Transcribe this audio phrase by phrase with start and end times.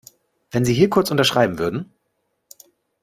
[0.49, 1.93] Wenn Sie hier kurz unterschreiben würden.